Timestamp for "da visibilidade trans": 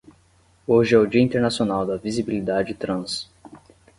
1.85-3.29